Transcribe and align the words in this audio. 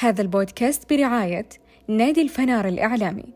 هذا 0.00 0.22
البودكاست 0.22 0.92
برعاية 0.92 1.48
نادي 1.88 2.22
الفنار 2.22 2.68
الإعلامي. 2.68 3.34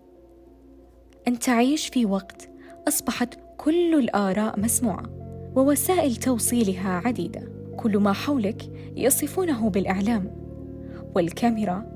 أن 1.29 1.39
تعيش 1.39 1.89
في 1.89 2.07
وقت 2.07 2.49
أصبحت 2.89 3.35
كل 3.57 3.99
الآراء 3.99 4.61
مسموعة 4.61 5.03
ووسائل 5.57 6.17
توصيلها 6.17 7.03
عديدة، 7.05 7.49
كل 7.77 7.99
ما 7.99 8.13
حولك 8.13 8.63
يصفونه 8.97 9.71
بالإعلام، 9.71 10.31
والكاميرا 11.15 11.87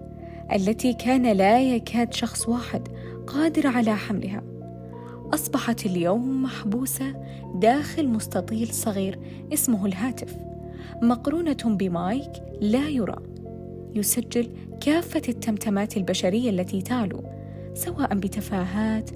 التي 0.53 0.93
كان 0.93 1.33
لا 1.33 1.61
يكاد 1.61 2.15
شخص 2.15 2.49
واحد 2.49 2.89
قادر 3.27 3.67
على 3.67 3.97
حملها. 3.97 4.43
أصبحت 5.35 5.87
اليوم 5.87 6.43
محبوسة 6.43 7.15
داخل 7.55 8.09
مستطيل 8.09 8.69
صغير 8.69 9.19
اسمه 9.53 9.87
الهاتف 9.87 10.37
مقرونة 11.03 11.65
بمايك 11.65 12.33
لا 12.61 12.89
يرى. 12.89 13.28
يسجل 13.95 14.49
كافة 14.81 15.23
التمتمات 15.29 15.97
البشرية 15.97 16.51
التي 16.51 16.83
تعلو 16.83 17.25
سواء 17.75 18.15
بتفاهات 18.15 19.11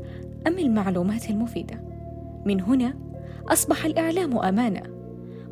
أم 0.47 0.59
المعلومات 0.59 1.31
المفيدة. 1.31 1.81
من 2.47 2.61
هنا 2.61 2.95
أصبح 3.49 3.85
الإعلام 3.85 4.39
أمانة 4.39 4.83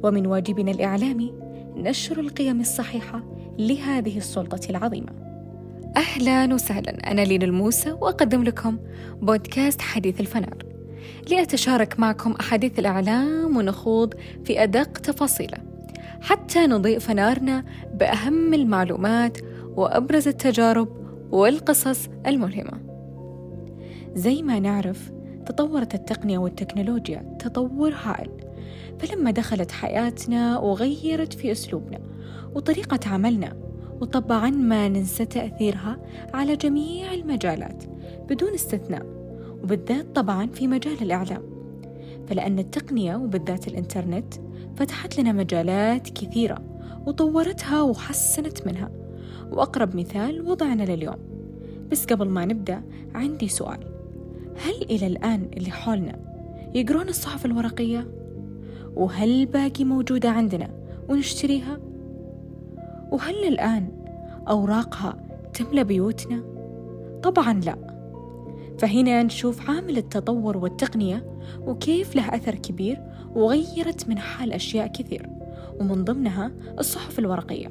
ومن 0.02 0.26
واجبنا 0.26 0.70
الإعلامي 0.70 1.34
نشر 1.76 2.20
القيم 2.20 2.60
الصحيحة 2.60 3.22
لهذه 3.58 4.16
السلطة 4.16 4.70
العظيمة. 4.70 5.12
أهلا 5.96 6.54
وسهلا 6.54 7.10
أنا 7.10 7.20
لين 7.20 7.42
الموسى 7.42 7.92
وأقدم 7.92 8.42
لكم 8.42 8.78
بودكاست 9.22 9.80
حديث 9.80 10.20
الفنار 10.20 10.56
لأتشارك 11.30 12.00
معكم 12.00 12.32
أحاديث 12.32 12.78
الإعلام 12.78 13.56
ونخوض 13.56 14.14
في 14.44 14.62
أدق 14.62 14.98
تفاصيله. 14.98 15.69
حتى 16.20 16.66
نضيء 16.66 16.98
فنارنا 16.98 17.64
بأهم 17.94 18.54
المعلومات 18.54 19.38
وأبرز 19.76 20.28
التجارب 20.28 20.88
والقصص 21.32 22.08
الملهمة. 22.26 22.80
زي 24.14 24.42
ما 24.42 24.60
نعرف 24.60 25.10
تطورت 25.46 25.94
التقنية 25.94 26.38
والتكنولوجيا 26.38 27.36
تطور 27.38 27.94
هائل. 28.02 28.30
فلما 28.98 29.30
دخلت 29.30 29.70
حياتنا 29.70 30.58
وغيرت 30.58 31.32
في 31.32 31.52
أسلوبنا 31.52 31.98
وطريقة 32.54 33.08
عملنا 33.08 33.56
وطبعا 34.00 34.50
ما 34.50 34.88
ننسى 34.88 35.24
تأثيرها 35.24 35.98
على 36.34 36.56
جميع 36.56 37.12
المجالات 37.12 37.84
بدون 38.28 38.54
استثناء 38.54 39.06
وبالذات 39.62 40.06
طبعا 40.14 40.46
في 40.46 40.66
مجال 40.66 41.02
الإعلام. 41.02 41.49
فلأن 42.30 42.58
التقنية 42.58 43.16
وبالذات 43.16 43.68
الإنترنت 43.68 44.34
فتحت 44.76 45.20
لنا 45.20 45.32
مجالات 45.32 46.10
كثيرة 46.10 46.58
وطورتها 47.06 47.82
وحسنت 47.82 48.66
منها 48.66 48.90
وأقرب 49.50 49.96
مثال 49.96 50.48
وضعنا 50.48 50.82
لليوم 50.82 51.16
بس 51.90 52.04
قبل 52.04 52.28
ما 52.28 52.44
نبدأ 52.44 52.82
عندي 53.14 53.48
سؤال 53.48 53.78
هل 54.56 54.82
إلى 54.90 55.06
الآن 55.06 55.50
اللي 55.56 55.70
حولنا 55.70 56.18
يقرون 56.74 57.08
الصحف 57.08 57.46
الورقية؟ 57.46 58.08
وهل 58.96 59.46
باقي 59.46 59.84
موجودة 59.84 60.30
عندنا 60.30 60.70
ونشتريها؟ 61.08 61.78
وهل 63.12 63.44
الآن 63.44 63.88
أوراقها 64.48 65.16
تملى 65.54 65.84
بيوتنا؟ 65.84 66.42
طبعا 67.22 67.60
لا 67.60 67.76
فهنا 68.78 69.22
نشوف 69.22 69.70
عامل 69.70 69.98
التطور 69.98 70.56
والتقنية 70.56 71.29
وكيف 71.60 72.16
له 72.16 72.34
أثر 72.34 72.54
كبير 72.54 73.00
وغيرت 73.34 74.08
من 74.08 74.18
حال 74.18 74.52
أشياء 74.52 74.86
كثير 74.86 75.30
ومن 75.80 76.04
ضمنها 76.04 76.52
الصحف 76.78 77.18
الورقية. 77.18 77.68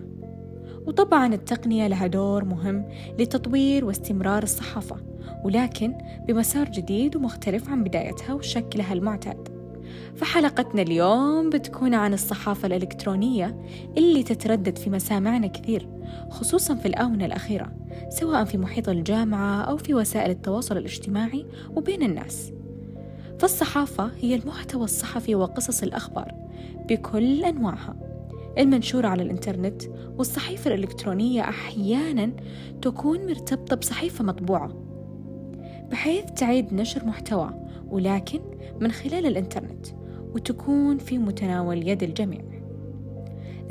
وطبعا 0.88 1.34
التقنية 1.34 1.88
لها 1.88 2.08
دور 2.08 2.46
مهم 2.46 2.86
لتطوير 3.20 3.86
واستمرار 3.86 4.44
الصحافة 4.44 4.96
ولكن 5.44 5.94
بمسار 6.28 6.70
جديد 6.70 7.16
ومختلف 7.16 7.70
عن 7.70 7.84
بدايتها 7.84 8.34
وشكلها 8.34 8.94
المعتاد. 8.94 9.60
فحلقتنا 10.16 10.82
اليوم 10.82 11.50
بتكون 11.50 11.94
عن 11.94 12.14
الصحافة 12.14 12.66
الإلكترونية 12.66 13.62
اللي 13.98 14.24
تتردد 14.24 14.78
في 14.78 14.90
مسامعنا 14.90 15.48
كثير 15.48 15.90
خصوصا 16.30 16.76
في 16.76 16.88
الآونة 16.88 17.26
الأخيرة 17.26 17.72
سواء 18.10 18.46
في 18.46 18.58
محيط 18.58 18.90
الجامعة 18.90 19.62
أو 19.62 19.78
في 19.78 19.94
وسائل 19.94 20.32
التواصل 20.32 20.78
الاجتماعي 20.78 21.46
وبين 21.76 22.04
الناس. 22.04 22.52
فالصحافة 23.40 24.12
هي 24.22 24.36
المحتوى 24.36 24.84
الصحفي 24.84 25.36
وقصص 25.36 25.84
الأخبار 25.84 26.32
بكل 26.90 27.44
أنواعها 27.44 27.96
المنشورة 28.58 29.08
على 29.08 29.24
الإنترنت 29.24 29.82
والصحيفة 30.18 30.74
الإلكترونية 30.74 31.42
أحيانا 31.42 32.32
تكون 32.82 33.26
مرتبطة 33.26 33.76
بصحيفة 33.76 34.24
مطبوعة 34.24 34.74
بحيث 35.92 36.26
تعيد 36.26 36.74
نشر 36.74 37.06
محتوى 37.06 37.54
ولكن 37.88 38.40
من 38.80 38.92
خلال 38.92 39.26
الإنترنت 39.26 39.88
وتكون 40.34 40.98
في 40.98 41.18
متناول 41.18 41.88
يد 41.88 42.04
الجميع. 42.04 42.42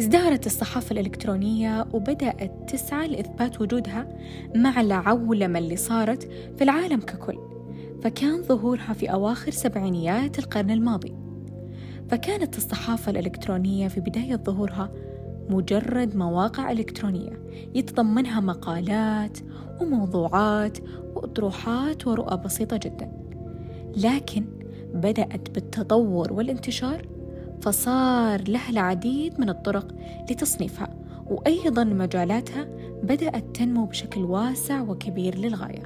ازدهرت 0.00 0.46
الصحافة 0.46 0.92
الإلكترونية 0.92 1.86
وبدأت 1.92 2.70
تسعى 2.72 3.08
لإثبات 3.08 3.60
وجودها 3.60 4.08
مع 4.56 4.80
العولمة 4.80 5.58
اللي 5.58 5.76
صارت 5.76 6.22
في 6.56 6.64
العالم 6.64 7.00
ككل. 7.00 7.47
فكان 8.02 8.42
ظهورها 8.42 8.92
في 8.92 9.12
أواخر 9.12 9.50
سبعينيات 9.50 10.38
القرن 10.38 10.70
الماضي. 10.70 11.14
فكانت 12.08 12.56
الصحافة 12.56 13.10
الإلكترونية 13.10 13.88
في 13.88 14.00
بداية 14.00 14.36
ظهورها 14.36 14.90
مجرد 15.50 16.16
مواقع 16.16 16.70
إلكترونية 16.70 17.42
يتضمنها 17.74 18.40
مقالات 18.40 19.38
وموضوعات 19.80 20.78
وأطروحات 21.14 22.06
ورؤى 22.06 22.36
بسيطة 22.36 22.76
جدا. 22.76 23.12
لكن 23.96 24.44
بدأت 24.94 25.50
بالتطور 25.50 26.32
والانتشار 26.32 27.08
فصار 27.60 28.48
لها 28.48 28.70
العديد 28.70 29.40
من 29.40 29.48
الطرق 29.48 29.94
لتصنيفها 30.30 30.94
وأيضا 31.26 31.84
مجالاتها 31.84 32.68
بدأت 33.02 33.56
تنمو 33.56 33.86
بشكل 33.86 34.20
واسع 34.20 34.80
وكبير 34.80 35.38
للغاية. 35.38 35.82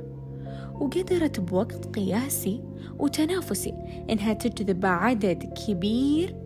وقدرت 0.82 1.40
بوقت 1.40 1.98
قياسي 1.98 2.60
وتنافسي 2.98 3.74
إنها 4.10 4.32
تجذب 4.32 4.86
عدد 4.86 5.52
كبير 5.66 6.36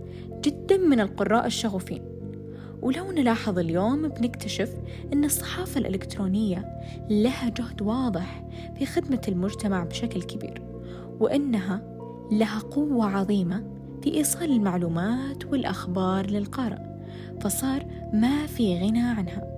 جدا 0.41 0.76
من 0.76 1.00
القراء 1.00 1.47
الشغوفين. 1.47 2.02
ولو 2.82 3.12
نلاحظ 3.12 3.58
اليوم 3.58 4.08
بنكتشف 4.08 4.75
أن 5.12 5.25
الصحافة 5.25 5.80
الإلكترونية 5.80 6.80
لها 7.10 7.48
جهد 7.48 7.82
واضح 7.82 8.44
في 8.78 8.86
خدمة 8.86 9.20
المجتمع 9.28 9.84
بشكل 9.84 10.22
كبير 10.22 10.62
وأنها 11.20 11.82
لها 12.32 12.58
قوة 12.58 13.06
عظيمة 13.06 13.64
في 14.02 14.14
إيصال 14.14 14.52
المعلومات 14.52 15.44
والأخبار 15.44 16.30
للقارئ 16.30 16.78
فصار 17.41 17.86
ما 18.12 18.46
في 18.46 18.78
غنى 18.78 19.00
عنها. 19.00 19.56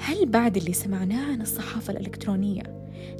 هل 0.00 0.26
بعد 0.26 0.56
اللي 0.56 0.72
سمعناه 0.72 1.32
عن 1.32 1.40
الصحافة 1.40 1.92
الإلكترونية 1.92 2.62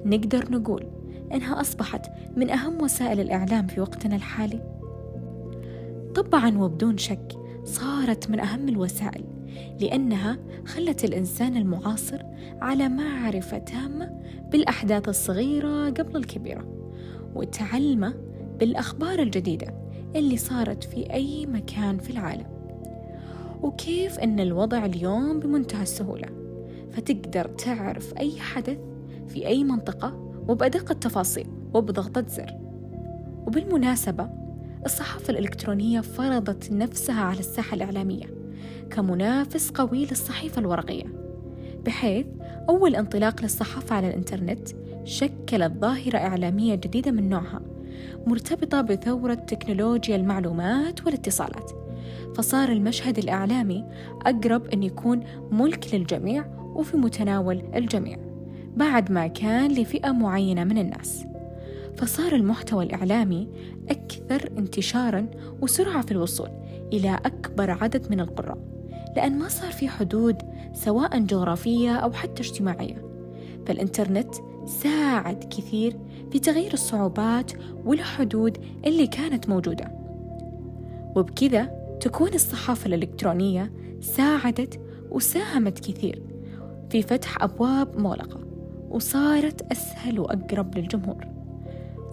نقدر 0.05 0.53
نقول 0.53 0.87
إنها 1.33 1.61
أصبحت 1.61 2.07
من 2.37 2.51
أهم 2.51 2.83
وسائل 2.83 3.21
الإعلام 3.21 3.67
في 3.67 3.81
وقتنا 3.81 4.17
الحالي؟ 4.17 4.61
طبعا 6.15 6.59
وبدون 6.59 6.99
شك 6.99 7.33
صارت 7.65 8.31
من 8.31 8.41
أهم 8.41 8.69
الوسائل 8.69 9.25
لأنها 9.81 10.39
خلت 10.67 11.05
الإنسان 11.05 11.57
المعاصر 11.57 12.23
على 12.61 12.89
معرفة 12.89 13.59
تامة 13.59 14.21
بالأحداث 14.53 15.09
الصغيرة 15.09 15.91
قبل 15.91 16.17
الكبيرة 16.17 16.65
وتعلمه 17.35 18.15
بالأخبار 18.59 19.19
الجديدة 19.19 19.75
اللي 20.17 20.37
صارت 20.37 20.85
في 20.85 21.13
أي 21.13 21.47
مكان 21.47 21.99
في 21.99 22.11
العالم 22.11 22.47
وكيف 23.63 24.19
أن 24.19 24.41
الوضع 24.41 24.85
اليوم 24.85 25.41
بمنتهى 25.41 25.83
السهولة 25.83 26.40
فتقدر 26.93 27.45
تعرف 27.45 28.15
أي 28.19 28.41
حدث 28.41 28.79
في 29.29 29.47
أي 29.47 29.65
منطقة 29.65 30.31
وبأدق 30.49 30.91
التفاصيل 30.91 31.47
وبضغطة 31.75 32.25
زر 32.29 32.59
وبالمناسبة 33.47 34.31
الصحافة 34.87 35.31
الإلكترونية 35.31 36.01
فرضت 36.01 36.73
نفسها 36.73 37.23
على 37.23 37.41
الساحة 37.41 37.75
الإعلامية 37.75 38.27
كمنافس 38.91 39.71
قوي 39.71 40.07
للصحيفة 40.07 40.61
الورقية 40.61 41.05
بحيث 41.85 42.27
أول 42.69 42.97
انطلاق 42.97 43.43
للصحافة 43.43 43.97
على 43.97 44.09
الإنترنت 44.09 44.69
شكلت 45.05 45.73
ظاهرة 45.81 46.19
إعلامية 46.19 46.75
جديدة 46.75 47.11
من 47.11 47.29
نوعها 47.29 47.61
مرتبطة 48.27 48.81
بثورة 48.81 49.35
تكنولوجيا 49.35 50.17
المعلومات 50.17 51.07
والاتصالات. 51.07 51.71
فصار 52.35 52.69
المشهد 52.69 53.19
الإعلامي 53.19 53.85
أقرب 54.27 54.67
أن 54.67 54.83
يكون 54.83 55.25
ملك 55.51 55.95
للجميع 55.95 56.45
وفي 56.75 56.97
متناول 56.97 57.63
الجميع 57.75 58.19
بعد 58.77 59.13
ما 59.13 59.27
كان 59.27 59.73
لفئة 59.73 60.13
معينة 60.13 60.65
من 60.65 60.79
الناس. 60.79 61.25
فصار 61.97 62.33
المحتوى 62.33 62.85
الإعلامي 62.85 63.49
أكثر 63.89 64.51
انتشارا 64.59 65.27
وسرعة 65.61 66.03
في 66.03 66.13
الوصول 66.13 66.49
إلى 66.93 67.15
أكبر 67.15 67.71
عدد 67.71 68.11
من 68.11 68.21
القراء 68.21 68.59
لأن 69.17 69.39
ما 69.39 69.49
صار 69.49 69.73
في 69.73 69.89
حدود 69.89 70.37
سواء 70.73 71.19
جغرافية 71.19 71.97
أو 71.97 72.13
حتى 72.13 72.43
اجتماعية. 72.43 73.11
فالإنترنت 73.67 74.35
ساعد 74.67 75.45
كثير 75.45 75.97
في 76.33 76.39
تغيير 76.39 76.73
الصعوبات 76.73 77.53
والحدود 77.85 78.59
اللي 78.87 79.07
كانت 79.07 79.49
موجودة. 79.49 79.93
وبكذا 81.17 81.65
تكون 82.01 82.35
الصحافة 82.35 82.87
الإلكترونية 82.87 83.73
ساعدت 84.01 84.81
وساهمت 85.11 85.79
كثير 85.79 86.23
في 86.91 87.03
فتح 87.03 87.43
أبواب 87.43 88.01
مغلقة 88.01 88.41
وصارت 88.91 89.73
أسهل 89.73 90.21
وأقرب 90.21 90.79
للجمهور. 90.79 91.27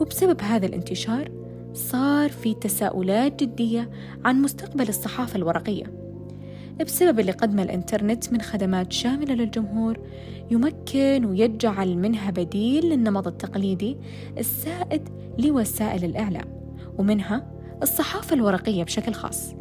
وبسبب 0.01 0.41
هذا 0.41 0.65
الانتشار 0.65 1.31
صار 1.73 2.29
في 2.29 2.53
تساؤلات 2.53 3.43
جدية 3.43 3.89
عن 4.25 4.41
مستقبل 4.41 4.89
الصحافة 4.89 5.35
الورقية. 5.35 5.83
بسبب 6.85 7.19
اللي 7.19 7.31
قدمه 7.31 7.63
الإنترنت 7.63 8.33
من 8.33 8.41
خدمات 8.41 8.93
شاملة 8.93 9.33
للجمهور 9.33 9.99
يمكن 10.51 11.25
ويجعل 11.25 11.97
منها 11.97 12.31
بديل 12.31 12.85
للنمط 12.85 13.27
التقليدي 13.27 13.97
السائد 14.37 15.09
لوسائل 15.39 16.05
الإعلام 16.05 16.73
ومنها 16.97 17.51
الصحافة 17.83 18.35
الورقية 18.35 18.83
بشكل 18.83 19.13
خاص. 19.13 19.53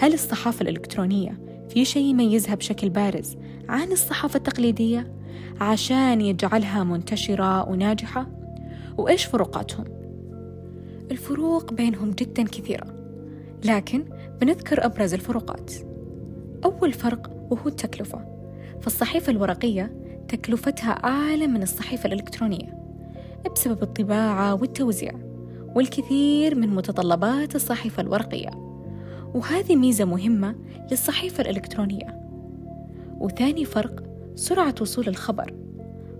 هل 0.00 0.14
الصحافة 0.14 0.62
الإلكترونية 0.62 1.47
في 1.70 1.84
شيء 1.84 2.04
يميزها 2.04 2.54
بشكل 2.54 2.88
بارز 2.88 3.36
عن 3.68 3.92
الصحافة 3.92 4.36
التقليدية 4.36 5.12
عشان 5.60 6.20
يجعلها 6.20 6.84
منتشرة 6.84 7.68
وناجحة؟ 7.68 8.26
وإيش 8.98 9.24
فروقاتهم؟ 9.24 9.84
الفروق 11.10 11.72
بينهم 11.72 12.10
جدا 12.10 12.42
كثيرة 12.42 12.86
لكن 13.64 14.04
بنذكر 14.40 14.86
أبرز 14.86 15.14
الفروقات 15.14 15.72
أول 16.64 16.92
فرق 16.92 17.30
وهو 17.50 17.68
التكلفة 17.68 18.24
فالصحيفة 18.80 19.32
الورقية 19.32 19.92
تكلفتها 20.28 20.90
أعلى 20.90 21.46
من 21.46 21.62
الصحيفة 21.62 22.06
الإلكترونية 22.06 22.78
بسبب 23.54 23.82
الطباعة 23.82 24.54
والتوزيع 24.54 25.12
والكثير 25.74 26.54
من 26.54 26.68
متطلبات 26.68 27.54
الصحيفة 27.54 28.02
الورقية 28.02 28.50
وهذه 29.38 29.76
ميزة 29.76 30.04
مهمة 30.04 30.54
للصحيفة 30.90 31.40
الإلكترونية. 31.40 32.20
وثاني 33.20 33.64
فرق 33.64 34.02
سرعة 34.34 34.74
وصول 34.80 35.08
الخبر. 35.08 35.54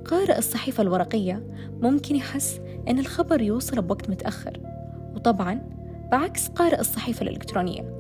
قارئ 0.05 0.39
الصحيفة 0.39 0.83
الورقية 0.83 1.47
ممكن 1.83 2.17
يحس 2.17 2.61
أن 2.89 2.99
الخبر 2.99 3.43
يوصل 3.43 3.83
بوقت 3.83 4.11
متأخر. 4.11 4.61
وطبعا 5.15 5.63
بعكس 6.13 6.49
قارئ 6.49 6.81
الصحيفة 6.81 7.23
الإلكترونية 7.23 7.95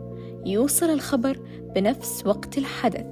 يوصل 0.46 0.86
الخبر 0.86 1.38
بنفس 1.74 2.26
وقت 2.26 2.58
الحدث. 2.58 3.06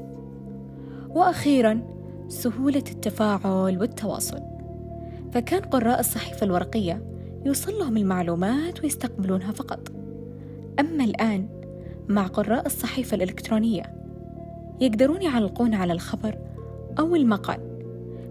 وأخيرا 1.09 1.83
سهولة 2.29 2.85
التفاعل 2.91 3.79
والتواصل. 3.81 4.41
فكان 5.33 5.61
قراء 5.61 6.01
الصحيفة 6.01 6.45
الورقية 6.45 7.03
يوصل 7.45 7.73
لهم 7.73 7.97
المعلومات 7.97 8.83
ويستقبلونها 8.83 9.53
فقط. 9.53 9.93
أما 10.81 11.05
الآن 11.05 11.56
مع 12.09 12.27
قراء 12.27 12.67
الصحيفة 12.67 13.15
الإلكترونية. 13.15 13.83
يقدرون 14.81 15.23
يعلقون 15.23 15.75
على 15.75 15.93
الخبر 15.93 16.39
أو 16.99 17.17
المقال. 17.17 17.61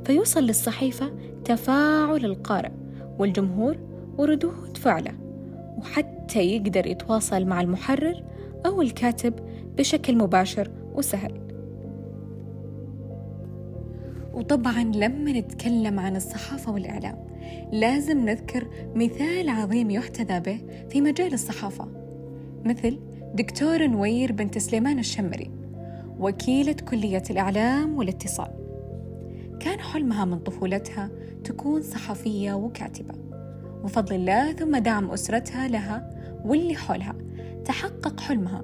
فيوصل 0.06 0.44
للصحيفة 0.44 1.12
تفاعل 1.46 2.26
القارئ 2.26 2.72
والجمهور 3.20 3.78
وردود 4.18 4.78
فعله 4.78 5.12
وحتى 5.78 6.40
يقدر 6.40 6.88
يتواصل 6.88 7.46
مع 7.46 7.62
المحرر 7.62 8.24
أو 8.66 8.82
الكاتب 8.82 9.34
بشكل 9.78 10.18
مباشر 10.18 10.72
وسهل. 10.94 11.46
وطبعا 14.34 14.84
لما 14.84 15.32
نتكلم 15.32 16.00
عن 16.00 16.16
الصحافة 16.16 16.74
والإعلام 16.74 17.26
لازم 17.72 18.26
نذكر 18.26 18.68
مثال 18.96 19.50
عظيم 19.50 19.90
يحتذى 19.90 20.40
به 20.40 20.62
في 20.90 21.02
مجال 21.02 21.34
الصحافة 21.34 21.88
مثل 22.66 23.00
دكتور 23.36 23.88
نوير 23.88 24.32
بنت 24.32 24.58
سليمان 24.58 25.00
الشمري 25.00 25.52
وكيلة 26.20 26.74
كلية 26.74 27.24
الإعلام 27.30 27.98
والاتصال. 27.98 28.52
كان 29.60 29.80
حلمها 29.80 30.26
من 30.26 30.40
طفولتها 30.40 31.10
تكون 31.44 31.82
صحفية 31.82 32.54
وكاتبة. 32.54 33.14
وفضل 33.84 34.16
الله 34.16 34.52
ثم 34.52 34.78
دعم 34.78 35.12
أسرتها 35.12 35.68
لها 35.68 36.10
واللي 36.46 36.76
حولها. 36.76 37.16
تحقق 37.66 38.20
حلمها 38.20 38.62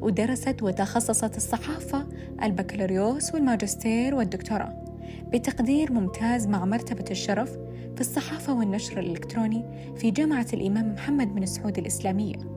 ودرست 0.00 0.62
وتخصصت 0.62 1.36
الصحافة 1.36 2.06
البكالوريوس 2.42 3.34
والماجستير 3.34 4.14
والدكتوراه. 4.14 4.84
بتقدير 5.32 5.92
ممتاز 5.92 6.46
مع 6.46 6.64
مرتبة 6.64 7.04
الشرف 7.10 7.52
في 7.94 8.00
الصحافة 8.00 8.54
والنشر 8.58 8.98
الإلكتروني 8.98 9.64
في 9.96 10.10
جامعة 10.10 10.46
الإمام 10.52 10.92
محمد 10.92 11.34
بن 11.34 11.46
سعود 11.46 11.78
الإسلامية. 11.78 12.53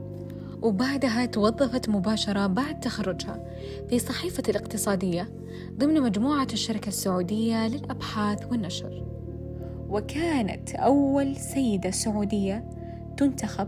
وبعدها 0.61 1.25
توظفت 1.25 1.89
مباشرة 1.89 2.47
بعد 2.47 2.79
تخرجها 2.79 3.43
في 3.89 3.99
صحيفة 3.99 4.43
الاقتصادية 4.49 5.29
ضمن 5.77 6.01
مجموعة 6.01 6.47
الشركة 6.53 6.87
السعودية 6.87 7.67
للأبحاث 7.67 8.51
والنشر. 8.51 9.03
وكانت 9.89 10.75
أول 10.75 11.35
سيدة 11.35 11.91
سعودية 11.91 12.69
تنتخب 13.17 13.67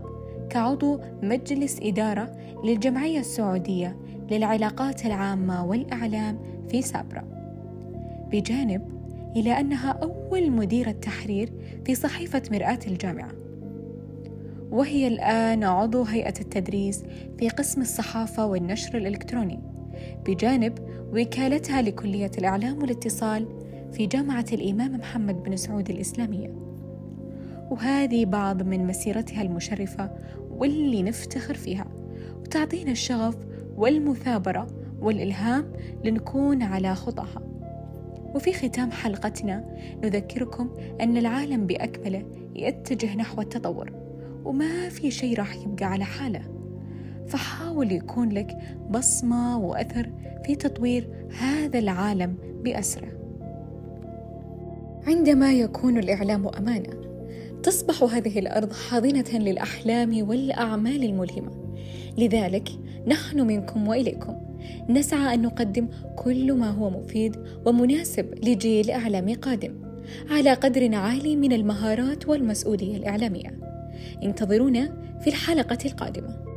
كعضو 0.50 1.00
مجلس 1.22 1.78
إدارة 1.82 2.36
للجمعية 2.64 3.20
السعودية 3.20 3.96
للعلاقات 4.30 5.06
العامة 5.06 5.64
والإعلام 5.64 6.38
في 6.68 6.82
سابرا. 6.82 7.24
بجانب 8.32 9.00
إلى 9.36 9.60
أنها 9.60 9.90
أول 9.90 10.50
مديرة 10.50 10.90
تحرير 10.90 11.52
في 11.86 11.94
صحيفة 11.94 12.42
مرآة 12.50 12.78
الجامعة. 12.86 13.30
وهي 14.70 15.08
الآن 15.08 15.64
عضو 15.64 16.02
هيئة 16.02 16.40
التدريس 16.40 17.02
في 17.38 17.48
قسم 17.48 17.80
الصحافة 17.80 18.46
والنشر 18.46 18.98
الإلكتروني. 18.98 19.60
بجانب 20.26 20.78
وكالتها 21.12 21.82
لكلية 21.82 22.30
الإعلام 22.38 22.78
والاتصال 22.78 23.48
في 23.92 24.06
جامعة 24.06 24.44
الإمام 24.52 24.92
محمد 24.92 25.42
بن 25.42 25.56
سعود 25.56 25.90
الإسلامية. 25.90 26.54
وهذه 27.70 28.24
بعض 28.24 28.62
من 28.62 28.86
مسيرتها 28.86 29.42
المشرفة 29.42 30.10
واللي 30.50 31.02
نفتخر 31.02 31.54
فيها. 31.54 31.86
وتعطينا 32.40 32.90
الشغف 32.90 33.36
والمثابرة 33.76 34.66
والإلهام 35.00 35.72
لنكون 36.04 36.62
على 36.62 36.94
خطاها. 36.94 37.42
وفي 38.34 38.52
ختام 38.52 38.90
حلقتنا 38.90 39.64
نذكركم 40.04 40.70
أن 41.00 41.16
العالم 41.16 41.66
بأكمله 41.66 42.24
يتجه 42.54 43.16
نحو 43.16 43.40
التطور. 43.40 43.99
وما 44.44 44.88
في 44.88 45.10
شيء 45.10 45.38
راح 45.38 45.54
يبقى 45.54 45.84
على 45.84 46.04
حالة. 46.04 46.40
فحاول 47.26 47.92
يكون 47.92 48.28
لك 48.28 48.56
بصمة 48.90 49.58
وأثر 49.58 50.10
في 50.46 50.54
تطوير 50.54 51.08
هذا 51.38 51.78
العالم 51.78 52.36
بأسرة. 52.64 53.08
عندما 55.06 55.52
يكون 55.52 55.98
الإعلام 55.98 56.48
أمانة 56.48 57.00
تصبح 57.62 58.02
هذه 58.02 58.38
الأرض 58.38 58.72
حاضنة 58.72 59.38
للأحلام 59.38 60.28
والأعمال 60.28 61.04
الملهمة. 61.04 61.74
لذلك 62.18 62.68
نحن 63.06 63.40
منكم 63.40 63.88
وإليكم. 63.88 64.36
نسعى 64.88 65.34
أن 65.34 65.42
نقدم 65.42 65.88
كل 66.16 66.52
ما 66.52 66.70
هو 66.70 66.90
مفيد 66.90 67.36
ومناسب 67.66 68.34
لجيل 68.44 68.90
إعلامي 68.90 69.34
قادم 69.34 69.74
على 70.30 70.54
قدر 70.54 70.94
عالي 70.94 71.36
من 71.36 71.52
المهارات 71.52 72.28
والمسؤولية 72.28 72.96
الإعلامية. 72.96 73.69
انتظرونا 74.22 74.92
في 75.20 75.26
الحلقة 75.26 75.78
القادمة. 75.84 76.49